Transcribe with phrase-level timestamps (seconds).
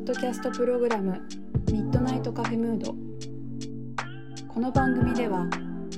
[0.00, 1.20] ッドキャストプログラム
[1.70, 2.94] ミッドナイトカフェムード
[4.48, 5.46] この番組では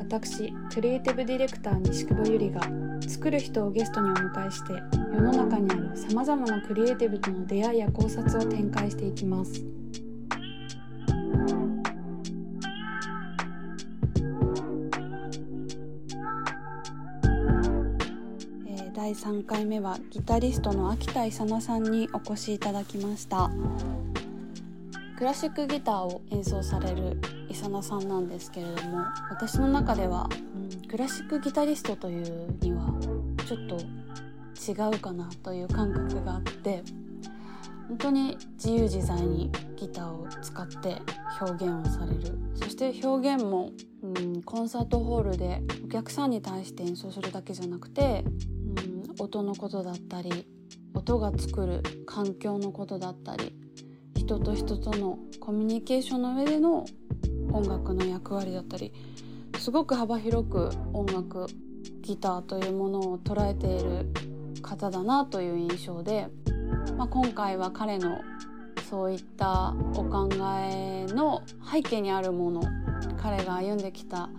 [0.01, 2.61] 私クリエイティブディレクター西久保ゆりが
[3.07, 4.73] 作る人をゲストにお迎えして
[5.15, 9.65] 世の中にあるさまざまなクリエイティブとの出会いや考察を展開していきます。
[18.95, 23.51] 第3回目はギタリストの秋田勇さんにお越しいただきました
[25.23, 32.93] クラシックギターを演奏される勇奈さんなんですけれども私の中では、うん、クラシックギタリストというには
[33.47, 33.77] ちょっと
[34.59, 36.83] 違うかなという感覚があって
[37.87, 41.01] 本当に自由自在にギターを使って
[41.41, 42.37] 表現をされる。
[42.57, 43.71] そして表現も、
[44.03, 48.25] うん、コンサートホールでお客さんに対して演奏するだけじゃなくて、
[48.77, 50.49] うん、音のことだったり
[50.95, 53.62] 音が作る環境のことだったり
[54.23, 56.87] 人と人とのコミュニケーションの上での
[57.51, 58.93] 音楽の役割だったり
[59.59, 61.49] すごく幅広く音楽
[62.03, 64.07] ギターというものを捉えている
[64.63, 66.29] 方だなという印象で、
[66.97, 68.21] まあ、今回は彼の
[68.89, 70.29] そういったお考
[70.61, 72.63] えの背景にあるもの
[73.21, 74.31] 彼が歩んできた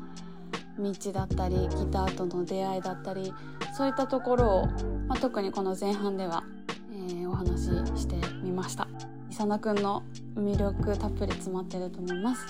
[0.80, 3.34] 道だったりギターとの出会いだったり
[3.76, 4.67] そういったところを、
[5.08, 6.45] まあ、特にこの前半では、
[6.94, 8.88] えーお話ししてみました。
[9.34, 10.03] イサナくんの
[10.36, 12.45] 魅力たっぷり詰まってると思います。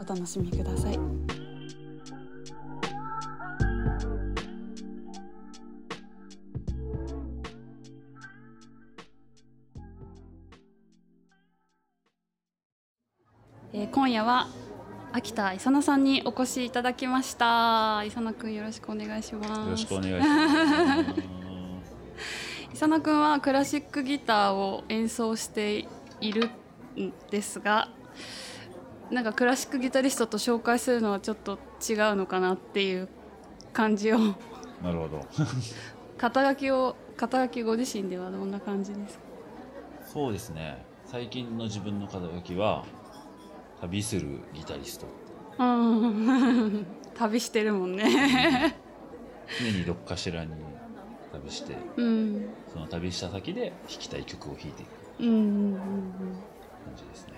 [0.00, 0.98] お楽しみください。
[13.74, 14.48] えー今夜は
[15.12, 18.00] 秋田伊佐奈さんにお越しいただきました。
[18.02, 19.50] 伊佐奈くんよろしくお願いします。
[19.50, 21.20] よろしくお願いします。
[22.62, 25.86] 伊佐奈くんはクラシックギターを演奏して
[26.20, 26.50] いる
[26.96, 27.88] んですが
[29.10, 33.08] なんかクラシックギタリストと紹介するのはちょっと違うのかなっていう
[33.72, 34.18] 感じを。
[34.18, 35.20] なるほど。
[36.16, 39.24] 肩書きを肩書きご自身ではどんな感じですか？
[40.06, 40.84] そうですね。
[41.06, 42.84] 最近の自分の肩書きは
[43.80, 45.06] 旅するギタリスト。
[45.58, 46.86] うん。
[47.14, 48.76] 旅してるもんね。
[49.60, 50.52] 常にどっかしらに
[51.32, 52.48] 旅して、うん。
[52.72, 54.88] その旅した先で弾きたい曲を弾いていく
[55.20, 57.34] うんうんうんうん感じですね。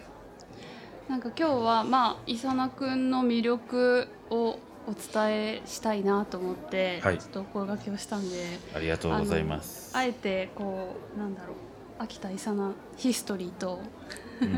[1.08, 8.36] なんか今日はまあ伊佐奈くんの魅力をお伝えしたいなと思って、はいちょっとお声掛けをしたんで
[8.74, 9.96] ありがとうございます。
[9.96, 11.56] あえてこうなんだろう
[11.98, 13.80] 秋田伊佐奈ヒストリーと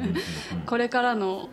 [0.67, 1.49] これからの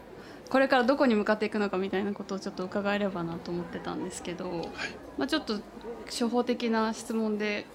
[0.49, 4.69] これからどこに向かっていくのかみたいなことをちょっと伺えればなと思ってたんですけど、
[5.17, 5.59] まあ、ちょっと
[6.05, 7.65] 初歩的な質問で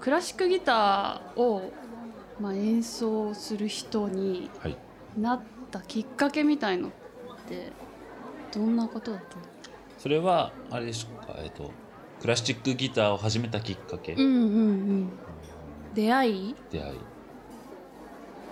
[0.00, 1.72] クラシックギターを、
[2.40, 4.76] まあ、演奏する人にはい。
[5.18, 5.40] なっ
[5.70, 6.92] たきっかけみたいのっ
[7.48, 7.72] て
[8.52, 9.42] どんなことだったの？
[9.98, 11.34] それはあれでしょうか？
[11.38, 11.70] えっと
[12.20, 14.36] クラシックギターを始めたきっかけ、うんうんう
[14.72, 15.10] ん
[15.94, 16.54] 出会い？
[16.70, 16.98] 出会い。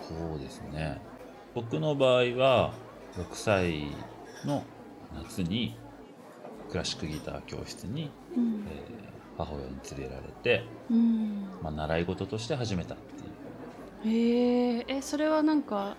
[0.03, 1.00] そうですね。
[1.55, 2.72] 僕の場合は
[3.16, 3.87] 6歳
[4.44, 4.65] の
[5.15, 5.76] 夏に
[6.70, 12.97] クラシックギター教室に、うんえー母親に連れられて、うんまあ、習い事として始めた
[14.04, 15.97] へええそれはなんか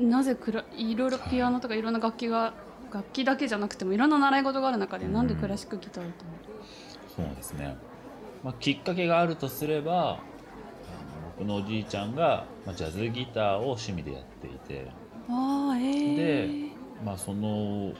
[0.00, 2.54] なぜくらいろいろピアノとかいろんな楽器が
[2.92, 6.24] 楽器だけじゃなくてもいろんな習い事がある中でなんでクラシックギターだった
[7.22, 7.28] の？
[7.28, 7.76] そうですね、
[8.42, 10.18] まあ、きっかけがあるとすればあの
[11.36, 14.90] 僕のおじいちゃんが、まあ、ジャズギターを趣味でやっていて、
[15.28, 16.48] ああへえで
[17.04, 17.92] まあ、その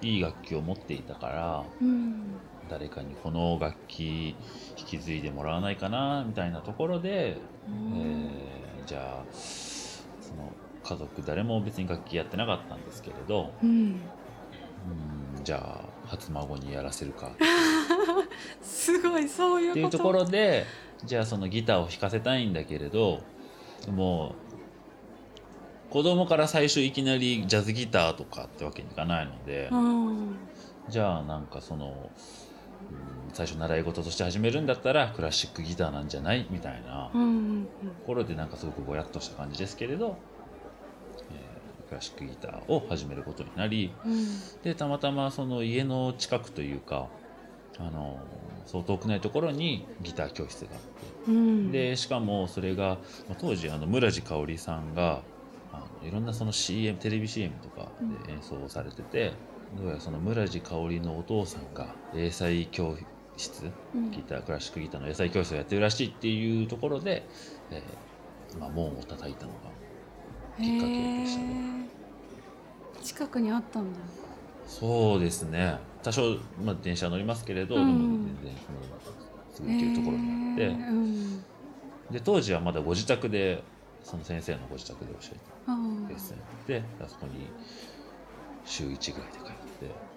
[0.00, 2.36] いい楽器を持っていたからうん。
[2.70, 4.36] 誰かにこの楽器
[4.76, 7.38] 引き継いでもらわないかなみたいなところで、
[7.94, 10.50] えーじゃあその
[10.82, 13.68] 家族誰も別に楽器やってなかったんですけれど、うん。
[13.68, 17.32] うん、じゃあ初孫にやらせるか。
[18.62, 19.72] すごいそういうこと。
[19.72, 20.64] っていうところで
[21.04, 23.20] じゃあそのギターを弾かせたいんだけれど
[23.90, 24.34] も
[25.90, 30.36] う子供から最初いきなりジャズギターとかってわけにいかないので、うん。
[30.88, 32.47] じゃあなんかその、うん
[33.32, 36.46] 最初習い事として始めるんだったらクラシックギターなんじゃない？
[36.50, 37.70] みたいなうんうんと
[38.06, 40.16] ころでなんかすごくぼやっとした感じですけれど、
[41.30, 44.62] えークラシックギターを始めることになりうん。
[44.62, 47.08] でたまたまその家の近くというか
[47.78, 48.18] あの
[48.66, 51.72] そう遠くないところにギター教室があってうん。
[51.72, 52.98] でしかもそれが
[53.28, 55.22] まあ当時あの村地香織さんが
[55.72, 57.92] あのいろんなその CM テレビ CM とか
[58.26, 59.32] で演奏されてて、
[59.76, 62.96] どうやらその村地香織のお父さんが英才教
[63.36, 64.10] 室うん。
[64.10, 67.26] ギタークラシックギターの英才教室をやってるらしいっていうところで、
[67.70, 69.58] えーまあ、門を叩いたのが
[70.58, 71.88] きっかけでしたね。
[73.02, 73.98] 近くにあったんだ。
[74.66, 75.78] そうですね。
[76.02, 77.86] 多少、まあ、電車乗りますけれど、うん。
[77.86, 77.98] でも
[78.42, 78.78] 全然その
[79.54, 81.44] すぐ行けるところにあって、うん。
[82.10, 83.62] で当時はまだご自宅で
[84.02, 86.38] その先生のご自宅で教えてですね。
[86.66, 87.46] であそこに
[88.64, 89.44] 週1ぐらいで通っ
[89.88, 90.08] て。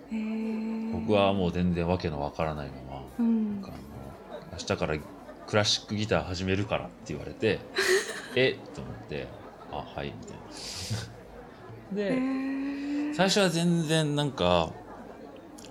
[0.91, 3.61] 僕はもう全然わけのわからないまま、うん。
[3.61, 4.97] なんかあの明日から
[5.47, 7.59] クラシックギター始めるからって言われて
[8.35, 9.27] えっと思って
[9.71, 12.03] あはいみたいな。
[12.03, 13.13] へでー。
[13.13, 14.71] 最初は全然なんか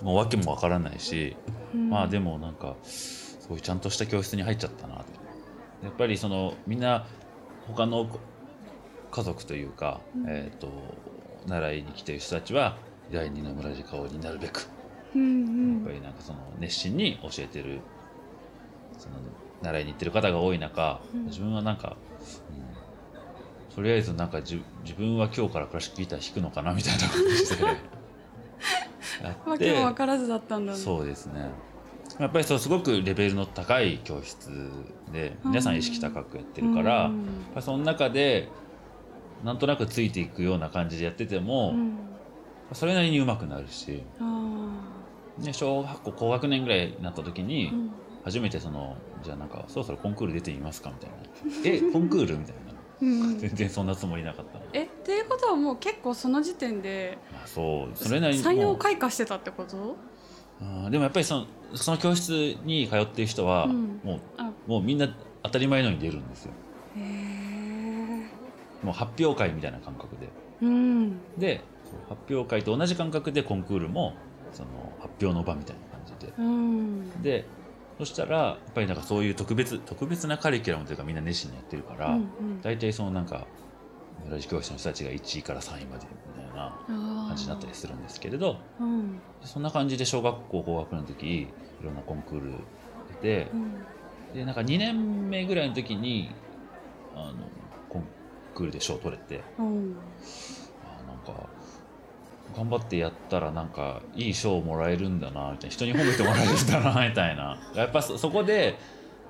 [0.03, 1.37] もう訳もわからないし、
[1.75, 1.91] うん。
[1.91, 5.05] まあでもなんかそういうちゃんとした教室に入っちゃったなと
[5.83, 7.07] やっぱりそのみんな
[7.67, 8.09] 他の
[9.11, 10.29] 家族というか、うん。
[10.29, 10.69] えっ、と
[11.51, 12.77] 習いに来てる人たちは
[13.13, 14.69] 第二の村地香になるべく。
[15.15, 17.81] うんやっぱりなんかその熱心に教えてる
[18.97, 19.17] その
[19.61, 21.27] 習いに行ってる方が多い中、うん。
[21.27, 21.97] 自分はなんか、
[22.55, 22.71] うん
[23.75, 27.65] とりあえずなんかじ自分は今日からクラシックギター弾くのかなみたいな 感じで
[29.23, 30.79] やわってけも分からずだったんだね。
[30.79, 31.51] そうですね。
[32.19, 34.51] やっぱりそうすごくレベルの高い教室
[35.13, 37.11] で皆さん意識高くやってるから、やっ
[37.57, 38.49] うんその中で
[39.45, 41.99] なんとなくついていくような感じでやってても、うん。
[42.73, 44.81] それなりに上手くなるし、あ
[45.39, 47.73] ね、小学校高学年ぐらいになった時に、
[48.25, 51.17] 初めてそのじゃあなんかそろそろコンクール出てみますかみたいな。
[51.65, 52.73] えコンクールみたいな。
[53.01, 53.39] うん。
[53.39, 54.65] 全然そんなつもりなかったの。
[54.73, 59.97] えっていうことはもう結構その時点でまあそうそれなりに才能を開花してたってこと？
[60.61, 64.01] うんでもやっぱりそのその教室に通ってる人は、うん。
[64.05, 64.51] もうあ。
[64.67, 65.09] もうみんな
[65.43, 66.53] 当たり前のように出るんですよ。
[66.97, 67.30] へえ
[68.83, 70.29] もう発表会みたいな感覚で。
[70.63, 71.19] うん。
[71.39, 71.61] で
[72.09, 74.15] 発表会と同じ感覚でコンクールも
[74.53, 74.69] その
[75.01, 76.33] 発表の場みたいな感じで。
[76.39, 77.23] うん。
[77.23, 77.45] で
[77.99, 83.47] そしたらやっぱりなんかそういう特別特別なカリキュラムというかみんな熱心にやってるから、うん大体そのなんか
[84.25, 89.21] 村地教室の人たちが1位から3位までみたいなうん感じになったりするんですけれどうん。
[89.43, 91.49] そんな感じで小学校高学年の時い
[91.83, 92.53] ろんなコンクール
[93.23, 93.87] 出てうん。
[94.35, 96.31] でなんか2年目ぐらいの時に
[97.15, 97.51] あの
[98.61, 99.43] コンクールで賞取れて。
[99.59, 99.97] うん。
[100.85, 101.49] あなんか
[102.55, 105.75] 頑張ってやったらなんかいい賞をもらえるんだなみたいな。
[105.75, 107.59] 人に褒めてもらえるんだなみたいな。
[107.75, 108.77] やっぱそそこで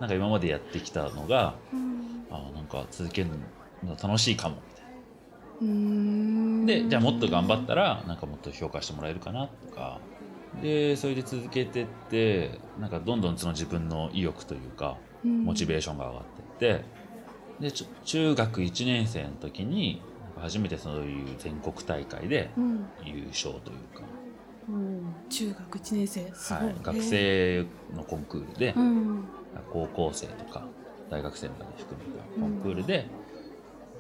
[0.01, 2.27] なんか今までやってきたのがうん。
[2.31, 3.31] あなんか続ける
[3.85, 4.91] の楽しいかもみたいな。
[5.61, 6.67] うん。
[6.67, 9.99] でじゃあもっと頑張ったらなんかもっと評価してもらえるかなとか。
[10.61, 16.25] でそれで続けてってなんかどんどんその自分の意欲というかモチベーションが上がっ
[16.59, 16.85] てって
[17.61, 17.71] で
[18.05, 20.03] 中学1年生の時に
[20.37, 22.87] 初めてそういう全国大会でうん。
[23.05, 24.03] 優勝というか、
[24.69, 25.15] うん。
[25.29, 29.25] 中学1年生すごい、はい、学生のコンクールでうん。
[29.73, 30.65] 高校生とか
[31.11, 33.07] 大学生まで含めたコンクールで、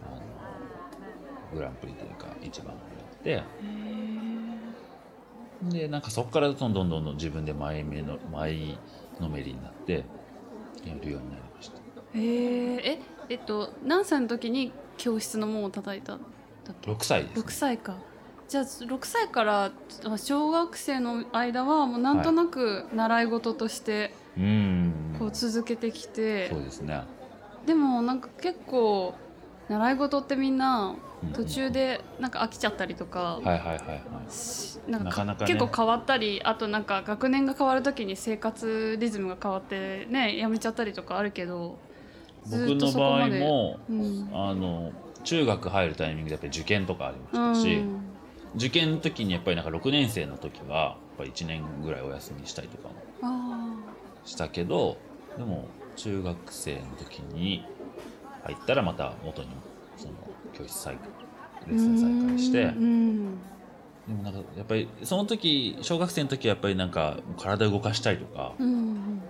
[0.02, 2.82] あのグランプリというか一番をや
[3.14, 3.30] って。
[3.30, 3.42] へ
[5.62, 8.78] でなんかそこからどんどんどんどん自分で前目の前
[9.20, 10.04] のめりになって
[10.86, 11.78] やるようになりました。
[12.14, 16.24] えへえええっと何歳の時に教室の門を叩いたんだ
[16.72, 17.96] っけ？6歳です、6歳か。
[18.48, 19.70] じゃあ6歳から
[20.04, 24.12] あ小学生の間はもうなんとなく習い事として
[25.18, 27.04] こう続けてきて、そうですね。
[27.64, 29.14] でもなんか結構
[29.68, 30.96] 習い事ってみんな
[31.32, 34.00] 途中でなんか飽きちゃったりとか、はいはいはいはい。
[34.32, 35.52] しなんかなかなかね。
[35.52, 41.78] 結構変わったりあとなんか学年が変わる時に生活リズムが変わってねやめちゃったりとかあるけど。
[41.88, 41.89] ず
[42.46, 44.28] 僕の場合もうん。
[44.32, 44.92] あの
[45.22, 48.00] 中学入るタイミングでやっぱり受験とかありうましたし、ん。
[48.56, 53.74] 受験の時にやっぱりなんか6年生の時はやっぱり1年ぐらいお休みしたりとかもあ
[54.24, 54.96] したけど
[55.36, 57.64] でも中学生の時に
[58.44, 59.48] 入ったらまた元に
[59.96, 60.14] その
[60.52, 63.38] 教室再開ーレッスン再開してうん。
[64.08, 69.20] でもなんかやっぱりその時小学生の時はやっぱりなんか体動かしたいとか、うん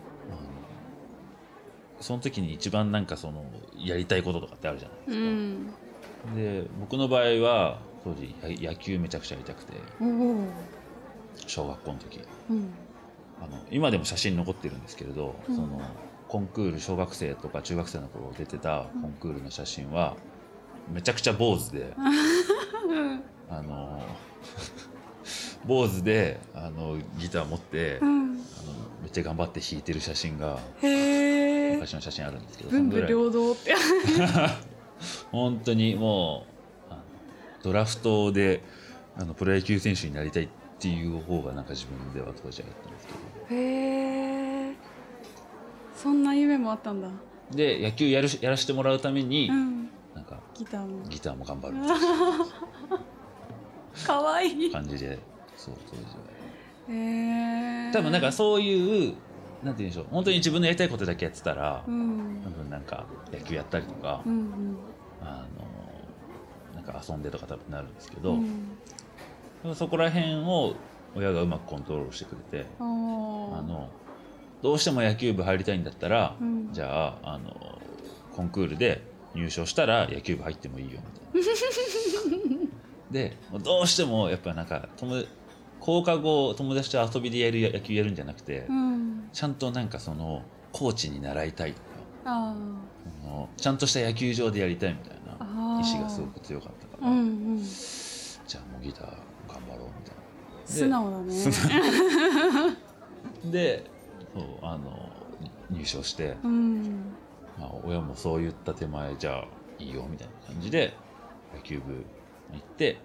[2.00, 3.44] その時に一番なんかその
[3.76, 5.20] やりたいこととかってあるじゃないでうす
[6.24, 6.32] か。
[6.32, 6.34] ん。
[6.36, 9.72] で僕の場合は当時や野球めちゃくちゃやりたくて。
[11.46, 12.20] 小学校の時。
[12.50, 12.70] うん。
[13.42, 15.54] あの今でも写真残ってるんですけれど、うん。
[15.54, 15.80] その
[16.28, 20.16] コンクール小学生とか中学生の頃出てたコンクールの写真は
[20.92, 21.92] めちゃくちゃ坊主で
[23.50, 24.00] あの
[25.66, 28.30] 坊主であのギター持って、あのうん
[29.02, 31.39] めっちゃ頑張って弾いてる写真がへえ
[31.80, 33.74] 昔の写真あるんですけど文武両道って。
[35.32, 36.44] 本当にも
[36.90, 36.94] う
[37.64, 38.62] ドラフトで
[39.16, 43.18] あのプロ野球選手になりたいっていう方がなんか自分では当時はやったんですけど。
[43.56, 44.74] へえ
[45.96, 47.08] そんな夢もあったんだ。
[47.50, 49.88] で野球やるしやらせてもらうために、うん。
[50.14, 51.02] なんかギターも。
[51.08, 51.76] ギターも頑張る
[54.06, 54.70] かわいい。
[54.70, 55.18] 感じで
[55.56, 56.10] そう当時は。
[56.90, 59.14] へえ多分なんかそういう
[59.62, 60.06] なんて言うんでしょう。
[60.10, 62.40] 本当に自分のやりたいことだけやってたら、うん。
[62.42, 64.76] 多分なんか野球やったりとか、うんうん。
[65.22, 65.46] あ
[66.74, 69.74] のなんか遊んでとか多分なるんですけど、うん。
[69.74, 70.74] そこら辺を
[71.14, 73.90] 親がうまくコントロールしてくれて、あの
[74.62, 76.72] どうしても野球部入りたいんだったら、うん。
[76.72, 77.78] じゃああの
[78.32, 79.02] コンクールで
[79.34, 81.00] 入賞したら野球部入ってもいいよ
[81.32, 82.70] みたいな。
[83.10, 85.24] でどうしてもやっぱなんか友
[85.80, 88.89] 放課後友達と遊びでやる野球やるんじゃなくて、うん
[89.32, 91.80] ちゃんとなんかそのコーチに習いたいと
[92.24, 92.54] か
[93.24, 97.22] のちゃんとした野球場でやりたいみたいな意志がすごく強かったから、うんう
[97.54, 97.58] ん。
[97.62, 99.06] じゃあもうギター
[99.48, 100.20] 頑張ろうみたいな。
[100.64, 101.34] 素直だね。
[103.44, 103.84] で
[104.34, 105.10] そうあの
[105.70, 107.14] 入賞して、うん。
[107.58, 109.44] まあ、親もそう言った手前じゃあ
[109.78, 110.94] いいよみたいな感じで
[111.54, 112.04] 野球部
[112.52, 112.98] 行って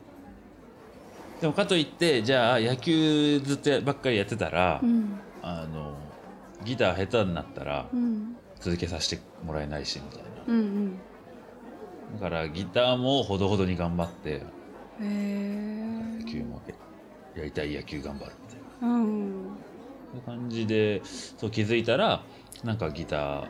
[1.41, 5.19] でもかといってじゃあ野球ずっとやばっかりやってたら、うん。
[5.41, 5.95] あの
[6.65, 8.35] ギター下手になったらうん。
[8.59, 10.29] 続けさせてもらえないしみたいな。
[10.47, 10.99] うんうん。
[12.15, 14.41] だからギターもほどほどに頑張って
[14.99, 16.61] 野球も
[17.35, 18.87] やりたい野球頑張るみたいな。
[18.87, 19.57] うん
[20.11, 22.23] そういう感じでそう気づいたら
[22.63, 23.47] なんかギター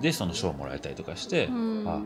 [0.00, 1.88] でその賞もらえたりとかして、うん。
[1.88, 2.00] あ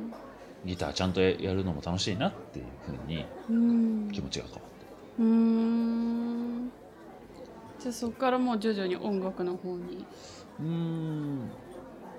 [0.65, 4.11] ギターちゃんとやるのも楽しいなっていうふうにうん。
[4.11, 4.87] 気持ちが変わって、
[5.21, 6.71] うーん。
[7.79, 10.05] じゃあそこからもう徐々に音楽の方に
[10.61, 11.41] うーん。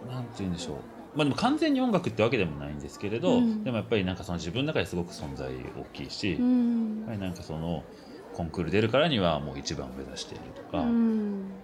[0.08, 1.18] なんて言うんでしょう。
[1.18, 3.64] まあでも完全に音楽ってわけでもないんですけれど、うん。
[3.64, 7.84] でもやっぱりなんかその自分の中ですごく存在大きいし、うやっんぱりなんかその
[8.34, 11.64] コンクール出るからにはもう一番を目指しているとか、うん。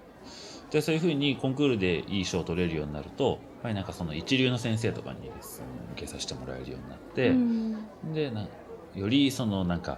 [0.69, 8.13] でそういうふうにコンクールでいい賞を取れるようになるとやっぱりなんかその一流の先生とかにレッスンを受けさせてもらえるようになって、うん。
[8.13, 8.47] でな
[8.93, 9.97] よりそのなんか、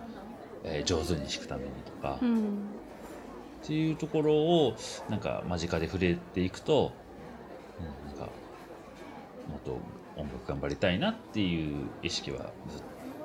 [0.63, 2.78] えー上手に弾くためにとか、うん
[3.63, 4.75] っていうところを
[5.09, 6.91] なんか間近で触れていくと、
[7.79, 8.23] うん、なんか
[9.47, 9.77] もっと
[10.15, 12.81] 音楽頑張りたいなっていう意識はず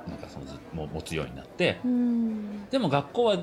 [0.09, 2.69] なんかそのずも持つようになってうん。
[2.71, 3.39] でも学校は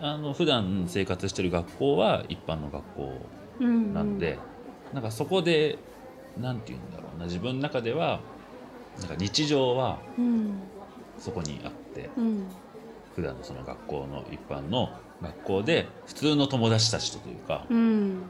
[0.00, 3.26] あの普段生活してる学校は一般の学校
[3.60, 4.18] うんなん。
[4.18, 4.38] で、
[4.92, 5.78] なんかそこで
[6.40, 8.20] なんて言うんだろうな自分の中では
[8.98, 10.60] なんか日常はうん。
[11.18, 12.48] そこにあってうん。
[13.14, 14.88] 普段のその学校の一般の
[15.22, 18.22] 学校で普通の友達たちとというかうん。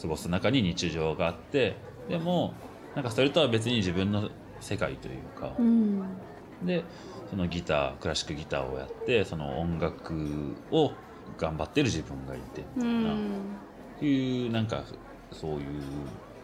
[0.00, 1.76] 過ごす中に日常があって
[2.08, 2.54] でも
[2.94, 4.30] なんかそれとは別に自分の
[4.60, 6.02] 世界というかうん。
[6.62, 6.84] で
[7.30, 10.92] そのギタークラシックギターをやってその音楽を
[11.36, 13.16] 頑張ってる自分がいてみうたいな、
[14.00, 14.82] いうなんか
[15.32, 15.82] そういう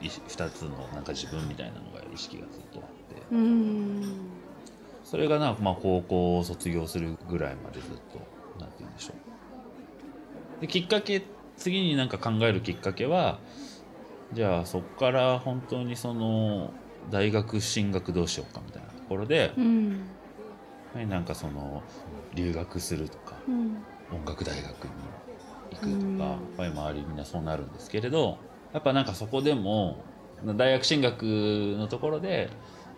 [0.00, 3.22] 意識二つのなんか自分みたいなのが意識がずっとあって。
[3.30, 4.02] うん。
[5.04, 8.26] それがなまあ高校を卒業するぐらいまでずっと
[8.58, 9.16] なんて言うんでしょう
[10.61, 11.23] できっかけ
[11.56, 13.38] 次になんか考えるきっかけは
[14.32, 16.73] じゃあそこから本当にその
[17.11, 20.11] 大学進学どうしようかみたいなところで、うん
[21.08, 21.82] なんかその
[22.34, 23.84] 留学するとかうん。
[24.16, 24.90] 音楽大学に
[25.73, 28.38] 行くうんとか、やっぱり周りみんなそうなるんですけれど
[28.73, 29.96] やっぱなんかそこでも
[30.56, 31.23] 大学進学
[31.78, 32.49] のところで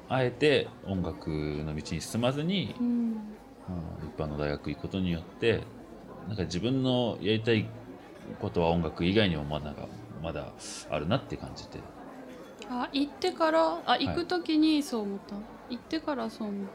[0.09, 2.87] あえて音楽の道に進まずに、うん。
[2.87, 3.07] うん
[4.07, 5.63] 一般の大学行くことによって
[6.29, 7.67] なんか自分のやりたい
[8.41, 9.73] ことは音楽以外にもまだ
[10.23, 10.53] まだ
[10.91, 11.79] あるなって感じて。
[12.69, 13.81] あ行ってから？
[13.87, 15.37] あ行く時にそう思った、
[15.71, 16.67] 行ってからそう思っ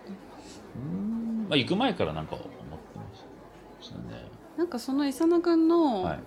[0.76, 2.50] うん、まあ、行く前からなんか思って
[2.98, 3.04] ま
[3.82, 4.04] したね。
[4.56, 6.20] たなんかその伊佐野くんの、はい。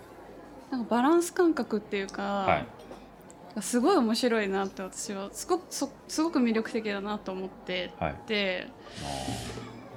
[0.70, 3.62] なんかバランス感覚っていうか、はい。
[3.62, 8.16] すごい面白いなって私はすごくそすごく魅力的だなと思ってはい。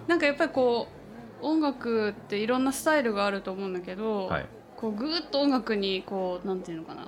[0.08, 0.97] なんかやっぱりこう
[1.42, 4.46] 音楽っていろんなスタイルがあると思うんだけど、ーはい。
[4.76, 7.08] こうぐーっと音楽にこうなんていうのかな。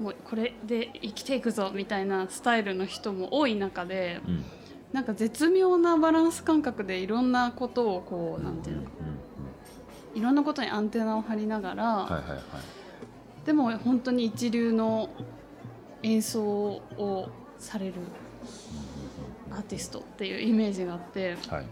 [0.00, 4.44] もうこれで生きていくぞみたいなスタイルの人も多い中でうん。
[4.92, 9.16] なんか絶妙なバランス感覚でいろんなことをこうなんていうのかうんうん
[10.18, 12.40] いろんなことにアンテナを張りながら、はいはいはい。
[13.44, 15.10] でも本当に一流の
[16.02, 17.28] 演奏を
[17.58, 17.94] される
[19.50, 21.66] アーティストっていうイメージがあってはい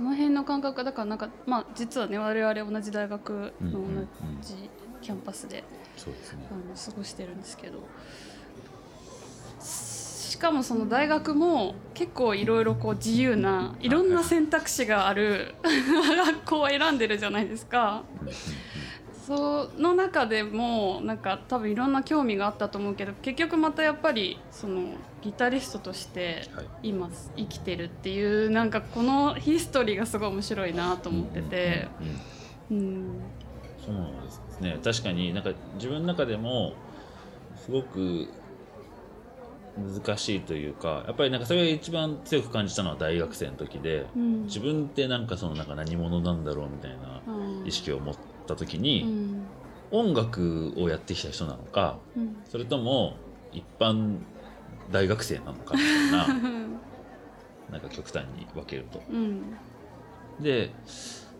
[0.00, 3.78] その辺の感覚だからなんかまあ実はね我々同じ大学の同
[4.40, 4.70] じ
[5.02, 5.62] キャンパスで
[6.74, 7.86] 過ごしてるんですけど
[9.62, 18.02] しかもその大学も結構いろいろこう自由ないろんな選択肢がある 学校を選んでるじゃないですか。
[19.30, 26.66] その中でもなんか多分いろんな興味があったと思うけど結局またやっぱりそのギタリストとしてはい。
[26.82, 31.86] 今生きてるっていうなんかこのヒストリーがすごい面白いなと思ってて、
[32.70, 32.86] うんうん
[33.88, 34.22] うん。
[34.24, 34.78] ですね。
[34.82, 36.72] 確かになんか自分の中でも
[37.64, 38.26] すごく
[39.76, 44.42] 難しいというかやっぱりなんかそれが一番強く感じたのは大学生の時でうん。
[44.46, 48.14] 自分ってなんかそのなんか何者なんだろうみたいなうん意識を持っ
[48.46, 49.46] た時うにん。
[49.90, 52.36] 音楽をやってきた人なのかうん。
[52.44, 53.18] それとも
[53.52, 54.20] 一般
[54.88, 56.26] 大学生なのかみたいな
[57.68, 59.02] なんか極端に分けると。
[59.08, 59.58] うん。
[60.38, 60.74] で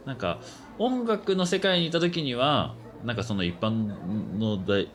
[0.04, 0.40] なんか
[0.78, 4.88] 音楽の世界にいた時にはなんかその一般の大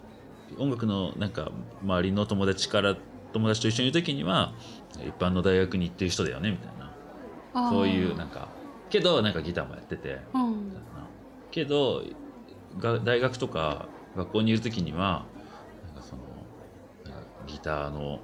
[0.58, 2.96] 音楽のなんか周りの友達から
[3.34, 4.56] 友達と一緒にいる時には
[4.94, 6.92] 一般の大学に行ってる人だよねみたいな。
[7.70, 8.50] そういうなんか
[8.90, 10.20] けどなんかギターもやってて。
[10.34, 10.72] うん
[11.56, 12.04] けど
[12.78, 15.26] が大学とか学校にいる時には
[15.86, 16.22] なんかその
[17.48, 18.20] ギターの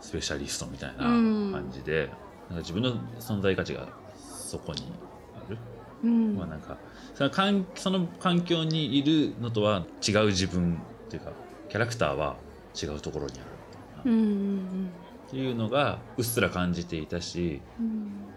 [0.00, 2.10] スペシャリストみたいな感じで、
[2.48, 3.86] なんか自分の存在価値が
[4.18, 4.92] そこに
[5.36, 5.56] ある、
[6.02, 6.36] うん。
[6.36, 6.76] まあなんか
[7.14, 11.30] その環その環境にいるのとは違う自分っていうか
[11.68, 12.36] キャラクターは
[12.74, 14.90] 違うところにあるうんうん。
[15.28, 18.31] っていうのがうっすら感じていたしうん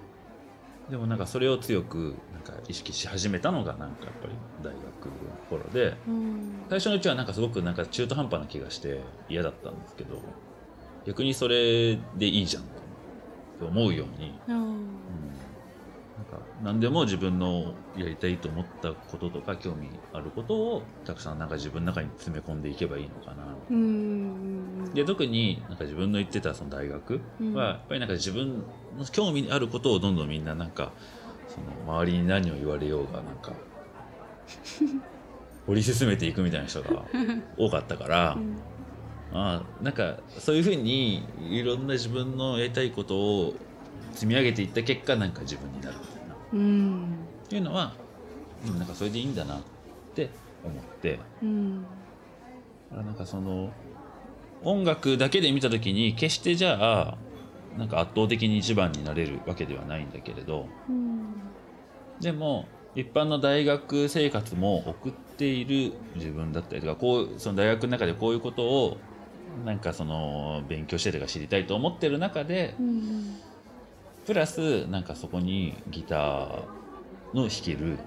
[0.89, 6.65] でもなんかそれを強くなんか意識し始めたのがなんかやっぱり大学の頃でうん。
[6.69, 10.21] 最初のうちはなんかすごくなんか中途半端な気がして嫌だったんですけど
[11.05, 12.63] 逆にそれでいいじゃん
[13.59, 14.57] と思うように、うん。
[14.57, 15.24] うん、
[16.63, 28.63] 何でも自分のやりたいと思ったこととか興味あることをたくさんなんか自分の中に詰め込んでいけばいいのかなうんで特になんか自分の言ってたその大学うんはやっぱりなんか自分
[28.97, 30.93] の興味あることをどんどんみんななんか
[31.47, 33.51] その周りに何を言われようがなんか
[35.67, 37.05] 掘り進めていくみたいな人が
[37.57, 38.55] 多かったから、うん。
[39.33, 43.55] ああなんかそういうふうにいろんな自分のやりたいことを
[44.13, 45.97] 積み上げていった結果なんか自分になる。
[45.97, 46.14] み
[46.53, 47.17] うん。
[47.49, 47.93] ていうのは、
[48.67, 49.61] うん、なんかそれでいいんだなっ
[50.13, 50.29] て
[50.63, 51.19] 思って。
[51.41, 51.85] うん。
[52.91, 53.71] なんかその
[54.63, 57.17] 音楽だけで見た時に決してじゃあ
[57.77, 60.67] なんか圧倒的に一番になれるわけではないんだけれど。
[60.89, 61.33] うん。
[62.19, 68.97] でも一般の大学生活も送っている自分だったりとかこうその大学の中でこういうことを
[69.65, 73.35] なんかその勉強してとか知りたいと思ってる中でうん
[74.25, 76.67] プラスなんかそこにギター
[77.33, 77.99] の弾ける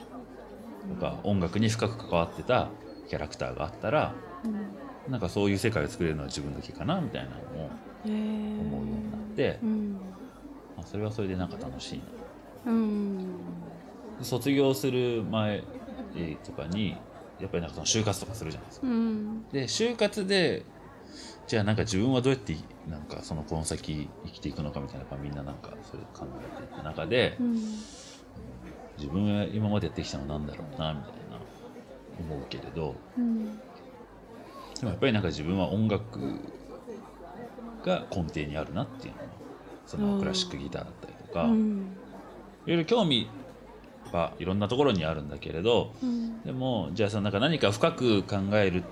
[0.88, 2.70] とか音楽に深く関わってた
[3.08, 4.78] キャラクターがあったらうん。
[5.06, 7.70] なんかそういう世界を作れるのは自分だけかなみたいなのを
[8.04, 9.98] 思うようになってうん。
[10.76, 12.72] まあそれはそれでなんか楽しいな。
[12.72, 13.68] うん。
[14.22, 15.64] 卒業する前
[16.14, 17.06] えーとかに
[17.38, 18.86] やっぱりなんかその就活とかするじゃないですか。
[18.86, 19.48] うん。
[19.48, 20.64] で就活で
[21.48, 22.54] じゃあなんか自分はどうやって
[22.86, 27.56] なんかそのこの先生きていくのかみたいなやっぱみんななんかそれ考えていった中で、うん
[28.98, 31.38] 自分は今までやってきたのなんだろうなみたいな
[32.18, 33.56] 思うけれどうん。
[33.56, 36.18] でもやっぱりなんか自分は音楽
[37.84, 39.28] が根底にあるなっていうのは
[39.86, 41.96] そのクラシックギターだったりとか、いろうん。
[42.66, 43.30] いろ興味
[44.12, 46.42] はいろんなところにあるんだけれどうん。
[46.42, 48.82] でもじゃあそのなんか何か深く考える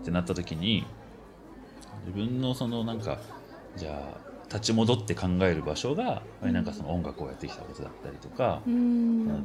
[0.00, 0.86] ってなった時に
[2.04, 3.18] 自分のそのなんか
[3.76, 9.26] じゃあ立ち戻って考える場所がやっぱりなんかその音楽をやってきたことだったりとか、うん。
[9.26, 9.38] なん。
[9.38, 9.44] か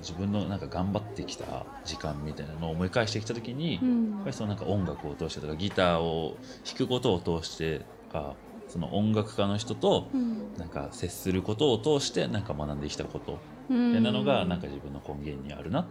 [0.00, 4.04] 自分のなんか頑張ってきた時間みたいなのを思い返してきた時に、うん。
[4.16, 8.36] やっぱりそのなんか音楽を通してとかギターを弾くことを通してとか
[8.68, 10.38] その音楽家の人とうん。
[10.56, 13.38] なんか接することを通してなんか学んできたこと
[13.70, 13.88] うん。
[13.88, 15.86] みたいなのがなんか自分の根源にあるなっ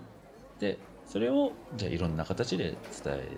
[0.60, 2.72] てそれをじゃあいろんな形で
[3.04, 3.30] 伝え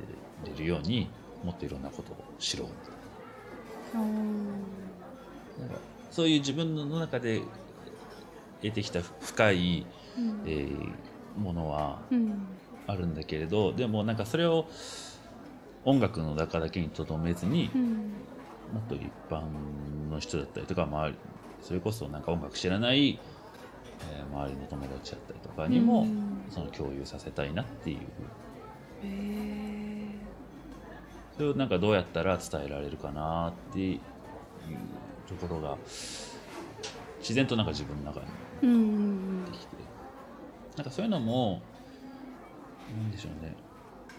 [0.44, 1.08] れるように
[1.42, 2.96] もっといろんなことを知ろうみたい
[3.94, 4.90] うん
[5.58, 7.44] ななんかそういう自分の中で
[8.62, 10.44] 得てきた深い、うん。
[10.46, 12.60] えーものはうん。
[12.88, 14.68] あるんだけれどでもなんかそれを
[15.84, 18.30] 音楽の中だけにとどめずにうん。
[18.72, 21.18] もっと一般の人だったりとか周り
[21.62, 23.22] それこそなんか音楽知らない、
[24.04, 26.52] えー周りの友達だったりとかにも、うん。
[26.52, 28.10] その共有させたいなっていう。
[29.02, 29.59] へえ
[31.40, 34.00] それをなんかどうやったら伝えられるかなっていう
[35.26, 35.78] ところが
[37.22, 38.26] 自然となんか自分の中に
[39.50, 39.68] できて
[40.76, 41.62] なんかそういうのも
[42.94, 43.56] なんでしょうね。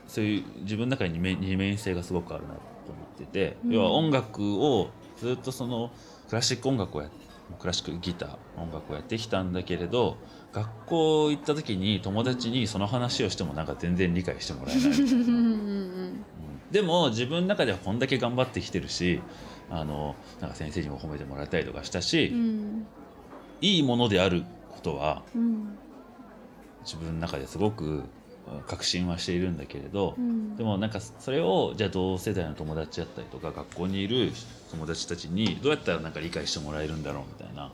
[0.06, 3.72] そういう自分の中に二面性がすごくあるなと思ってて、うん。
[3.74, 5.90] 要は音楽をずっとその
[6.30, 7.10] クラシック音楽をやっ
[7.58, 10.16] クラシックギター音楽をやってきたんだけれど
[10.52, 14.84] 学校行った時に友達にその話をしてもなんか全然理解してもらえない
[16.70, 19.20] でも自分の中ではこんだけ頑張ってきてるし
[19.70, 22.86] あのなんか先生にも褒めてもらったりとかしたし、うん。
[23.60, 25.76] いいものであることはうん。
[26.82, 28.02] 自分の中ですごくうん
[28.66, 30.56] 確信はしているんだけれど、うん。
[30.56, 34.32] でもなんかそれをじゃあ同世代の友達だったりとか学校にいる
[34.70, 37.70] 友達たちにどうやったらなんか理解してもらえるんだろうみたいな。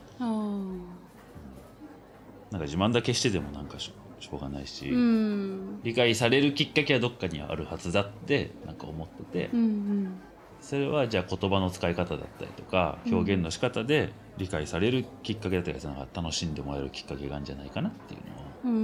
[2.49, 5.79] なんか自慢だけしてでもなんかしょしょうがないし、うん。
[5.83, 10.19] 理解されるきっかけはどっかにあるはずだってなんか思ってて、うん
[10.59, 13.13] それはじゃあ言葉の使い方だったりとかうん。
[13.13, 18.21] 表現の仕方で理解されるきっかけだったりなんか楽しんでもらえるきっかけがあるんじゃないかなっていう
[18.65, 18.71] うん。
[18.71, 18.75] う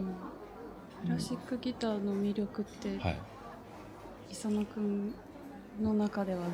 [0.00, 0.06] ん。
[1.04, 3.16] クラシックギターの魅力って、のは、はい、
[4.30, 5.14] イサノくん
[5.80, 6.50] の中ではどういう？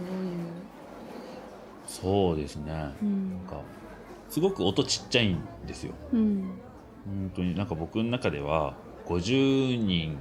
[1.87, 3.31] そうですね、うん。
[3.31, 3.61] なんか
[4.29, 5.95] すごく音ちっちゃいんですよ。
[6.13, 6.61] うん
[7.07, 8.75] 本当になんか僕の中では
[9.07, 10.19] 50人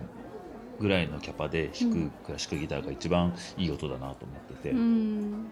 [0.79, 5.51] ぐらいのキャパで弾くクラシックギターが一番いい音だなと思ってて、うん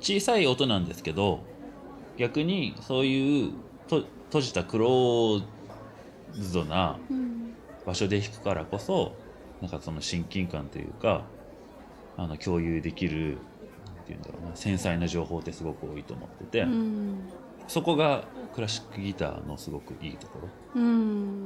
[0.00, 1.40] 小さい音なんですけど
[2.16, 3.52] 逆にそういう
[3.86, 5.44] と閉じたクロー
[6.34, 6.98] ズドな
[7.86, 9.14] 場所で弾くからこそ
[9.60, 11.22] なんかその親近感というか
[12.16, 13.38] あの共有できる
[13.94, 17.30] なんていうんだろうな繊細な情報ってすごく多いと思ってて、うん
[17.68, 20.82] そこがクラシックギターのすごくいいとこうろだ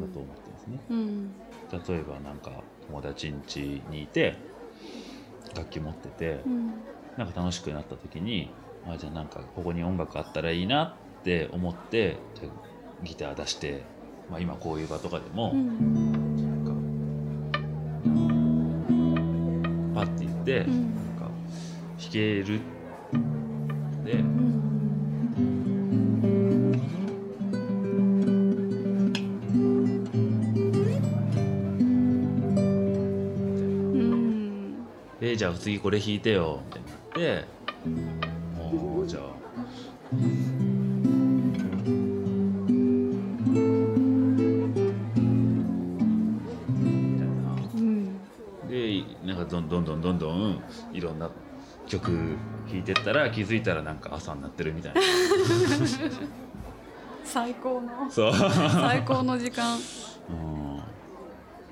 [0.07, 0.81] んと思ってますね。
[0.91, 1.35] うん。
[1.89, 4.37] 例えばなんか友達ん家にいて
[5.55, 6.75] 楽器持っててうん。
[7.17, 8.51] なんか楽しくなった時に
[8.87, 12.19] あじゃあなんかここに音楽あったらいいなって思って
[13.03, 13.83] ギター出して、
[14.31, 15.95] まあ、今こういう場とかでも、うん。
[19.95, 21.17] なんかパッて言って、うん。
[21.19, 21.31] なんか
[22.01, 22.61] 弾ける
[24.05, 24.23] で
[35.37, 36.63] じゃあ次これ弾いてよ。
[36.67, 37.45] みたいになって。
[38.57, 39.23] もうじゃあ。
[49.49, 51.31] どんどんどんどんどんいろんな
[51.87, 52.11] 曲
[52.69, 55.01] 弾いてったら気づいたらなんか朝になってるみたいな。
[57.25, 58.11] 最高の。
[58.11, 59.79] そう、 最高の時間。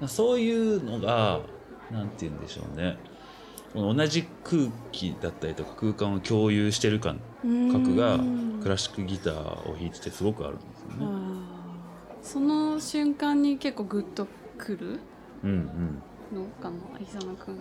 [0.01, 1.41] うん、そういうのが
[1.91, 2.97] なんて言うんでしょうね
[3.75, 7.21] この同じ空気だったりとか空間を共有してる感
[7.73, 8.21] 覚が
[8.63, 11.17] クラシックギターを弾いててすごくあるんですよね。
[12.23, 15.01] その瞬間に結構グッとくる？
[15.43, 15.51] うん
[16.33, 16.39] うん。
[16.41, 17.59] のかな伊佐野くん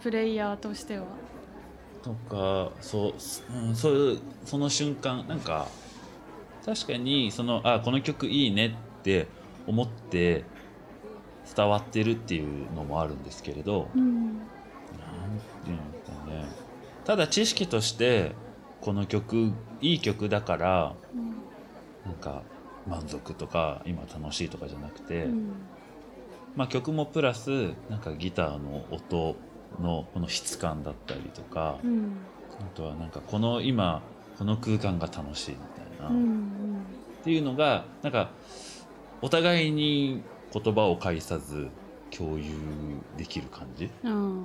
[0.00, 1.06] プレイヤーとしては。
[2.02, 3.12] とかそう,、
[3.68, 5.66] うん、そういうその瞬間なんか
[6.64, 9.26] 確かにそのあこの曲いいねって
[9.66, 10.44] 思って
[11.56, 14.42] 伝わってるっていうのもあるんですけれどうん
[15.72, 15.92] うん。
[15.92, 16.44] ですかね
[17.04, 18.32] ただ知識として
[18.80, 20.94] この曲いい曲だから
[22.04, 22.14] なん。
[22.14, 22.42] か
[22.86, 25.52] 満足とか今楽しいとかじゃなくて、うん。
[26.54, 28.00] まあ、曲もプラスなん。
[28.00, 29.36] かギターの音
[29.80, 32.28] のこの質感だったりとか、うん。
[32.60, 33.10] あとはなん。
[33.10, 34.02] かこの今
[34.38, 36.86] この空間が楽しいみたいな、っうん。
[37.24, 38.12] ていうのがなん。
[38.12, 38.30] か
[39.22, 40.22] お互いに
[40.52, 41.70] 言葉を介さず
[42.16, 42.44] 共有
[43.16, 43.90] できる感じ？
[44.04, 44.12] うん。
[44.12, 44.44] うん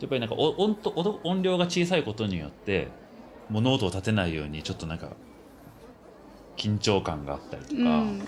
[0.00, 2.88] やっぱりなんかお音と音音量が小さいことによって
[3.48, 5.12] 物音を立てないようにちょっとなんか
[6.56, 8.18] 緊張感があったりとか、うん。
[8.18, 8.26] なん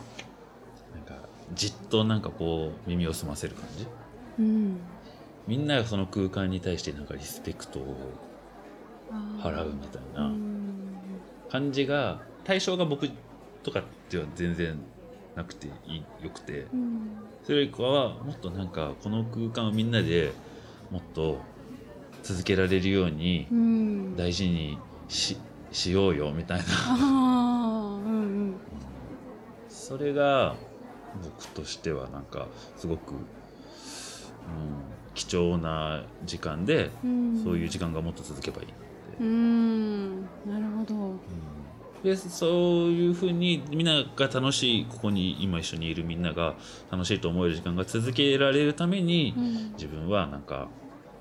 [1.04, 1.16] か
[1.54, 3.86] じっとなんかこう耳を澄ませる感じ？
[4.38, 4.80] うん。
[5.46, 7.96] みんながその空間に対してなんかリスペクトを
[9.40, 10.98] 払うみたいなうん。
[11.50, 13.10] 感じが対象が僕
[13.62, 14.78] とかでは全然
[15.38, 16.66] なくていいよくて。
[16.72, 17.10] うん。
[17.44, 20.32] それよりかはもっとなんかこの空間をみんなで
[20.90, 21.38] もっと
[22.22, 24.16] 続けられるようにうん。
[24.16, 25.38] 大事にし
[25.70, 26.64] しようよみたいな。
[26.94, 28.10] うんう
[28.50, 28.54] ん。
[29.68, 30.56] それが
[31.22, 33.20] 僕としてはなんかすごく、うん、
[35.14, 37.44] 貴重な時間でうん。
[37.44, 39.24] そういう時間がもっと続けばいいなって。
[39.24, 40.22] うん。
[40.22, 40.94] なるほど。
[40.94, 41.57] うん
[42.02, 42.50] でそう
[42.90, 46.54] いうふうにみんなが楽しいここに今一緒にいるみんなが
[46.90, 49.72] 楽しいと思える時間が続けられるためにうん。
[49.72, 50.68] 自分はなんか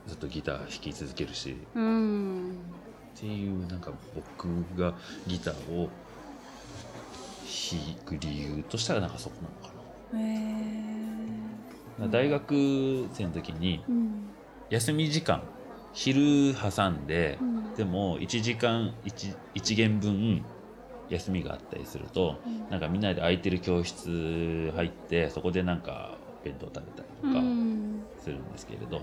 [0.06, 1.52] ずっとギター弾き続けるし。
[1.52, 2.58] っうん
[3.20, 4.48] ていうなんか僕
[4.80, 4.94] が
[5.26, 5.90] ギターを
[7.44, 9.72] 弾く理由としたらなんかそこなのか
[12.00, 12.08] な。
[12.10, 14.30] 大学生の時にうん。
[14.70, 15.42] 休み時間
[15.94, 17.74] 昼挟んでうん。
[17.76, 20.46] でも1時間 1, 1弦分
[21.10, 22.70] 休みがあったりするとうん。
[22.70, 28.04] なんかみんなで空いてる教室入ってそこでなんか弁当食べたりとかうん。
[28.20, 29.02] するんですけれど、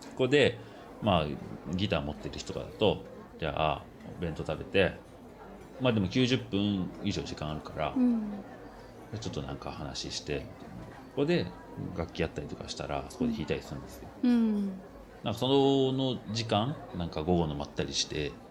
[0.00, 0.60] そこで
[1.00, 1.26] まあ
[1.74, 3.04] ギター持ってる人とかだと
[3.38, 3.84] じゃあ
[4.20, 4.92] 弁当食べて
[5.80, 8.44] まあでも90分以上時間あるから、うん。
[9.20, 10.40] ちょっとなんか話して
[11.14, 11.46] ここで
[11.96, 14.08] 楽器やったりとかしたらそこで弾いたりするんですよ。
[14.22, 14.82] うん。
[15.22, 18.43] なんかその時間なんか午後のまったりして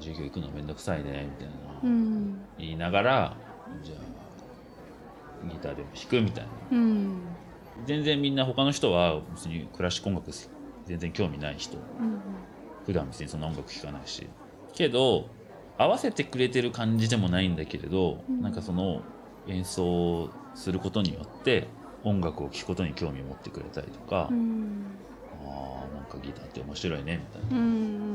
[0.00, 3.36] 授業行くのめんどくさいねみたいな、うん言いながら
[3.82, 6.50] じゃあギターでも弾くみたいな。
[6.72, 7.22] うん。
[7.86, 10.30] 全然みんな他の人は別にクラシック音楽
[10.86, 11.76] 全然興味ない人。
[11.76, 12.20] うん
[12.84, 14.26] 普段別にそんな音楽聴かないし。
[14.74, 15.28] けど
[15.78, 18.42] 合わせてくれてる感じでもないんだけれど、うん。
[18.42, 19.02] なんかその
[19.46, 21.68] 演奏することによって
[22.04, 24.84] 音楽を聴くことに興味を持ってくれたりとか、うん。
[25.46, 27.56] あーなんかギターって面白いねみたいな。
[27.56, 28.09] うん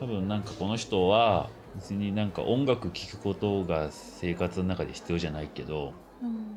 [0.00, 6.50] 多分なんかこの人は別になんか音楽聴くことが生活の中で必要じゃないけどうん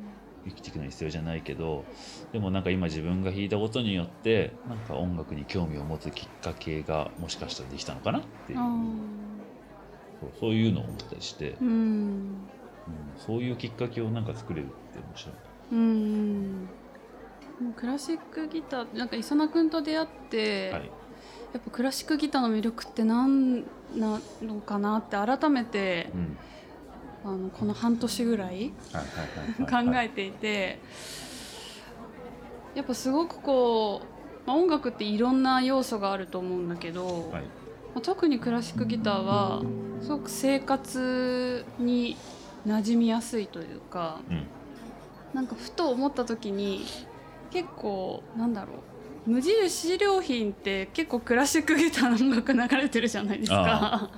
[0.46, 1.84] 生きていくのに必要じゃないけど
[2.32, 8.58] でもなんか今自分が弾いたことによってなんか音楽に興味を持つきっかけがもしかしたらできたのかなっていう。
[8.58, 9.14] あ
[10.20, 11.68] そうそういうのを思ったりして、ーうん。
[11.68, 12.46] うん。
[13.16, 15.34] そういうきっかけをなんか作れるって面白い。
[15.72, 16.68] うん。
[17.76, 20.90] クラシックギターなんか磯野君と出会って、はい
[21.54, 23.62] やっぱクラシックギターの魅力って何
[23.94, 26.36] なのかなって改めてうん。
[27.26, 28.72] あのこの半年ぐらい
[29.58, 30.78] 考えていて
[32.74, 37.42] やっぱすごくこう、まあ、音楽っていろんな要素があると思うんだけど、はい。
[37.42, 37.48] ま
[37.96, 39.62] あ、特にクラシックギターは
[40.02, 42.18] すごく生活に
[42.66, 44.46] 馴染みやすいというかうん。
[45.32, 46.84] なんかふと思った時に
[47.50, 48.93] 結構なんだろう
[49.26, 54.10] 無印良品って結構クラシックギターの音楽流れてるじゃないですか。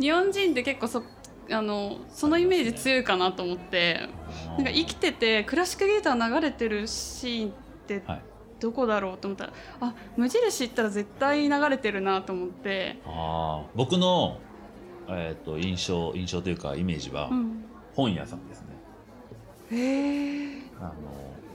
[0.00, 1.02] 日本人って結構そ
[1.50, 4.08] あのそのイメージ強いかなと思って。
[4.56, 7.52] なんか生きててクラシックギター流れてるシーンっ
[7.86, 8.22] てはい。
[8.60, 14.38] どこだろうと思ったらあ無印行ったら絶対流れてるなと思って、あー僕の、
[15.08, 18.66] えー、と印象印象というかイメージはうん、本屋さんですね。
[19.72, 20.92] へえあの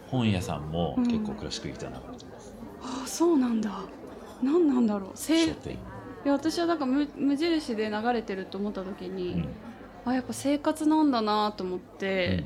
[0.09, 1.07] 本屋さんもうん。
[1.07, 2.16] 結構クラシックギター流れてます。
[3.03, 3.71] あそうなんだ。
[4.41, 5.11] 何なんだろう。
[5.15, 5.49] せい
[6.23, 9.47] や私はなんか無無印で流れてると思った時に、うん。
[10.05, 12.43] あやっぱ生活なんだなと思っうんて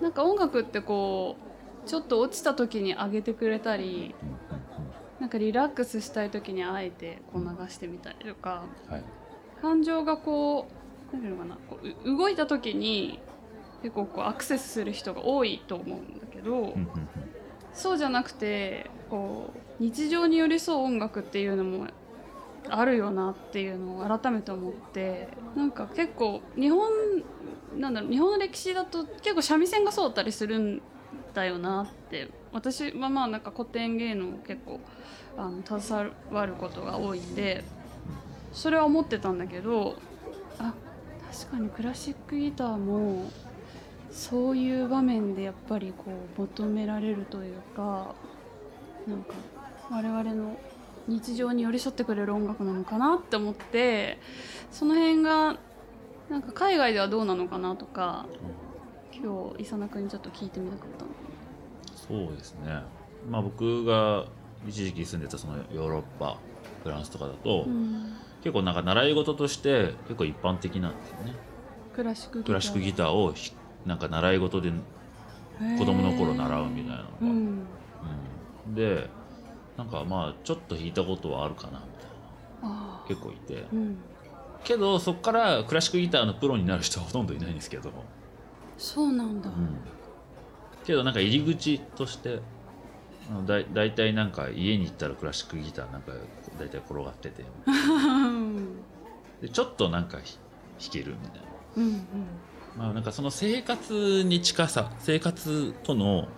[0.00, 1.36] なんか音楽ってこ
[1.84, 4.14] うちょっと落ちた時に上げてくれたり
[5.20, 9.04] なんかリラックスしたい時にあえてこう流してみたりとかうんはい。
[9.60, 10.66] 感情がこ
[11.12, 13.20] う何ていうのかなこうう動いた時に
[13.82, 16.78] 結構こうアクセスする人が多いと思うんだけど、うんうんうん
[17.74, 21.86] そうじゃなくてこう日常に寄り添う音楽っていうのも
[22.68, 26.90] あるよなっていうのを改めて思ってなんか結構日本
[27.76, 30.80] なんだろう日本の歴史だと結構三味線がそうだったりするん
[31.34, 34.80] だよなって私はまあなんか古典芸能結構
[35.36, 37.64] あの携わることが多いんで
[38.52, 39.96] それは思ってたんだけど
[40.58, 40.74] あ
[41.32, 43.30] 確かにクラシックギターも
[44.12, 46.04] そういう場面でやっぱりこ
[46.36, 48.14] う求められるというか
[49.06, 49.34] なんか
[49.90, 50.56] 我々の
[51.08, 54.18] 日常に寄り添ってくれる音楽なのかなって思って
[54.70, 55.56] その辺が
[56.30, 58.26] なんか海外ではどうなのかなとか
[59.12, 61.10] 今日伊佐野君にちょっと聞いてみたかったの。
[61.94, 62.82] そうですね。
[63.30, 64.26] まあ僕が
[64.66, 66.38] 一時期住んでたそのヨーロッパ
[66.82, 71.32] フランスとかだと、うん結構なんか習い事として結構一般的なんですよね。
[71.94, 73.52] クラシックギタークラシックギターをひ
[73.86, 74.70] なんか習い事で
[75.78, 77.66] 子供の頃習うみたいなのが、うん。
[78.66, 78.74] うん。
[78.74, 79.08] で
[79.76, 82.10] なんかまあちょっと弾いたことはあるかなみたい
[82.62, 83.54] あな結構いて。
[83.54, 83.96] ーうん。
[84.64, 87.90] けどそこからクラシックギターのプロになる人はほとんどいないんですけど、
[88.78, 89.80] そうなんだ、うん。
[90.84, 92.40] けどなんか入り口として
[93.46, 96.12] だい大体なんか家に行ったらクラシックギターなんか
[96.58, 97.44] 大体転がってて。
[97.66, 98.84] うん。
[99.40, 100.38] でちょっとなんかひ
[100.78, 101.48] 弾けるみたいな。
[101.76, 106.28] うんまあなんかその生活に近さ生活との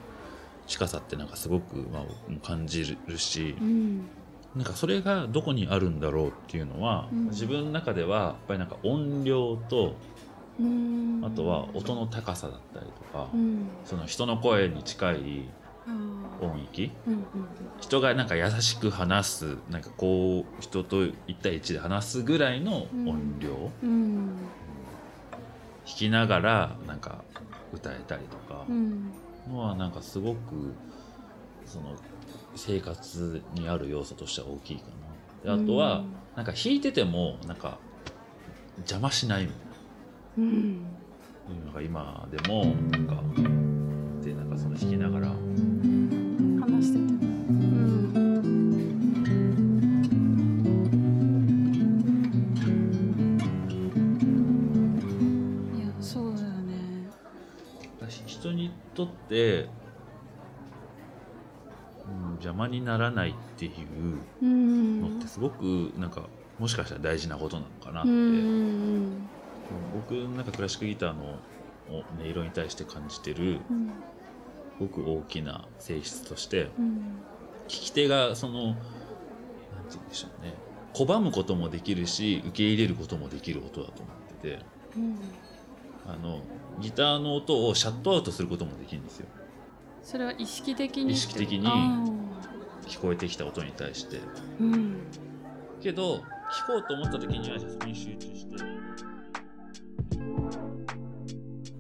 [0.67, 4.03] 近さってなんかすごくまあ感じるしうん。
[4.55, 7.25] なんかそれがどこにあるんだろうっていうのは、うん。
[7.27, 9.97] 自分の中ではやっぱりなんか音量と
[10.61, 11.23] うん。
[11.25, 13.69] あとは音の高さだったりとか、うん。
[13.85, 15.49] その人の声に近い
[16.41, 16.93] 音域。
[17.07, 17.25] うんうん
[17.81, 24.31] 人がなんか優しく話すなんかこう人と1対1で話すぐらいの音量、うん
[25.87, 27.25] 弾きながらなんか
[27.73, 28.67] 歌えたりとか。
[28.69, 29.15] うん。
[29.49, 30.75] のはなんかすごく
[31.67, 31.97] その
[32.57, 34.85] 生活にある要素としては大きいか
[35.45, 35.57] な。
[35.57, 36.05] であとは、
[36.37, 37.79] なんか弾いててもなんか
[38.79, 39.59] 邪魔しないみたい
[40.39, 40.97] うん。
[41.49, 43.17] なのが今でもなんか
[44.25, 45.35] でなんかその弾きながら
[59.31, 59.69] うん、
[62.33, 63.73] 邪魔にならないっていう
[64.43, 68.11] うんのってすごくなんかもしかしたら大事なことなのかなって、
[69.95, 71.39] 僕なんかクラシックギターの
[71.89, 73.91] 音色に対して感じてるうん。
[74.81, 77.23] ごく大きな性質としてうん。
[77.67, 78.81] 聞き手がそのなんて
[79.91, 80.55] 言うんでしょうね。
[80.93, 84.65] 拒むこともできるし受け入れることもできる音だと思ってて。
[84.97, 85.19] うん
[86.07, 86.41] あの
[86.81, 89.27] ギターの音をシャットアウトすることもできるんですよ。
[90.03, 91.13] それは意識的に？
[91.13, 92.05] 意識的にあ
[92.87, 94.17] 聞こえてきた音に対して。
[94.17, 94.21] ー
[94.61, 94.97] うん。
[95.81, 96.21] けど聞
[96.67, 98.65] こうと思った時にはそこに集中して。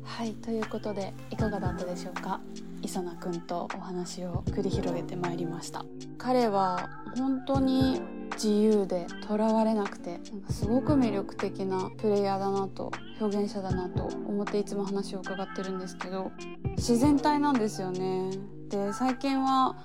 [0.02, 2.40] はいということでいかがだったでしょうか？
[2.82, 5.84] 磯野くんとお話を繰り広げてまいりました。
[6.16, 8.00] 彼は本当に
[8.35, 16.33] 自由でとらわれなくてなんかすごく魅力的なプレイヤーだなと表現者だなと思っていつも話を伺ってるんですけど
[16.77, 18.31] 自然体なんですよね。
[18.68, 19.77] で最近は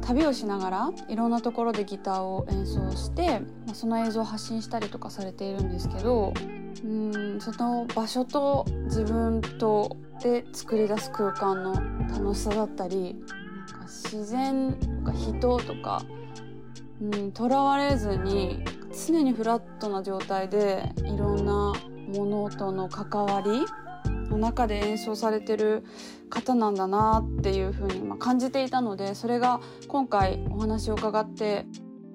[0.00, 3.40] 旅をしながらいろんなところでギターを演奏して、
[3.72, 6.32] その映像を発信したりとかされているんですけど
[6.84, 11.74] うんその場所と自分とで作り出す空間の
[12.10, 13.16] 楽しさだったり
[13.72, 14.72] なんか自然
[15.04, 16.02] とか人とか
[17.02, 18.64] うんとらわれずに
[19.06, 21.74] 常にフラットな状態でいろんな
[22.14, 23.66] ものとの関わり
[24.30, 25.82] の中で演奏されてる
[26.30, 31.66] 方なんだなっていうふうにま感じていたのでそれが今回お話を伺って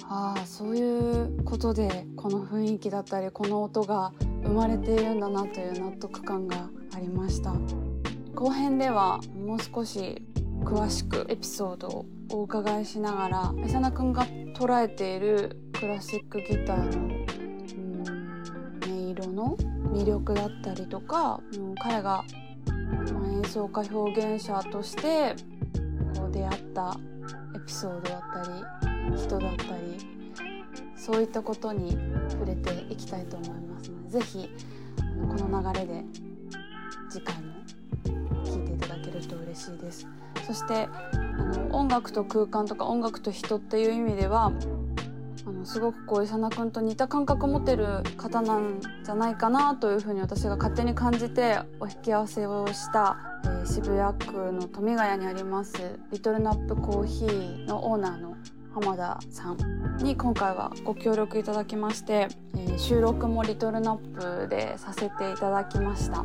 [0.04, 7.54] ああそういうことでこの雰囲気だったりこの音が生まれているんだなという納得感がありました。
[8.34, 10.22] 後編ではもう少し
[10.68, 17.16] 詳しくエピソードをお伺いしながらメサナ君が捉えているクラシックギターの
[18.86, 19.56] 音色の
[19.94, 22.26] 魅力だったりとかう彼が
[23.32, 25.38] 演奏家表現者として
[26.18, 27.00] こう出会った
[27.56, 30.06] エピソードだったり人だったり
[30.98, 31.98] そういったことに
[32.30, 34.50] 触れていきたいと思いますのでぜひ
[35.00, 36.04] あのこの流れで
[37.10, 37.54] 次回も
[38.44, 40.06] 聴いていただけると嬉しいです。
[40.48, 44.54] そしてあの音楽と空間とか音楽と人っていう意味では
[45.46, 58.38] あのすごくこう伊佐くんと似た感覚を持ってる方なんじゃないかなというふうに私が勝手に感じてお引き合わせをした、えー渋谷区の富ヶ谷にありますリトルナップコーヒーのオーナーの
[58.74, 66.24] 浜田さんに今回はご協力いただきまして、えー収録もリトルナップでさせていただきました。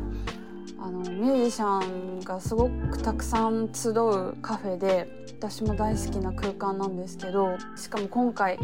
[0.83, 8.59] あのミュージシャンがすごくたくさん集うカフェで私も大好きな空間なんですけどしかも今回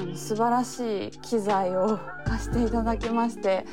[0.00, 3.66] あの素晴らしい機材を貸していただきまして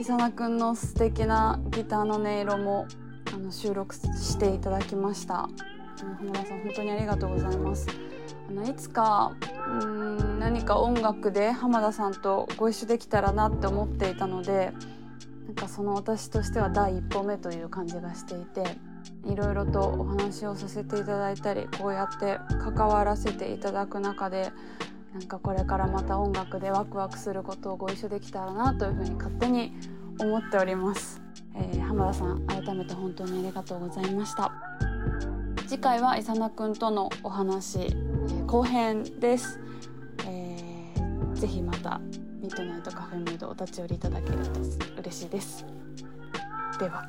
[0.00, 2.88] 伊佐野くんの素敵なギターの音色も
[3.32, 5.44] あの収録していただきました。
[5.44, 5.48] あ
[6.02, 7.86] の浜田さん本当にありがとうございます。
[8.48, 14.72] あのいつかうーん何か音楽で浜田さんとご一緒できたらなって思っていたので
[15.50, 18.62] なんかその私としては第一歩目という感じがしていて
[19.26, 22.38] いろいろとお話をさせていただいたりこうやって
[22.76, 24.52] 関わらせていただく中で
[25.12, 29.72] なんかこれからまた音楽でワクワクすることをご一緒できたらなというふうに勝手に
[30.20, 31.20] 思っております、
[31.56, 34.52] えー浜田さん改めて本当にありがとうございました。
[35.66, 39.58] 次回は伊佐野くんとのお話、えー後編です、
[40.28, 42.00] えーぜひまた
[42.40, 44.60] ミッドナイトカフェムードお立ち寄りいただけると
[44.98, 45.66] 嬉しいです。
[46.78, 47.06] では。